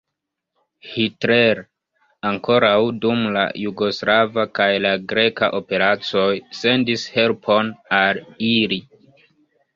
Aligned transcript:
Hitler 0.91 1.59
ankoraŭ 2.29 2.71
dum 3.03 3.21
la 3.35 3.43
jugoslava 3.65 4.47
kaj 4.61 4.67
la 4.87 4.95
greka 5.13 5.51
operacoj 5.61 6.25
sendis 6.63 7.07
helpon 7.19 7.73
al 8.01 8.25
ili. 8.51 8.83